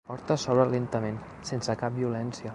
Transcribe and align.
La 0.03 0.11
porta 0.11 0.35
s'obre 0.43 0.65
lentament, 0.71 1.21
sense 1.53 1.77
cap 1.85 1.99
violència. 2.01 2.49